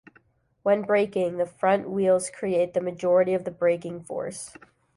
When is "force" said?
4.03-4.57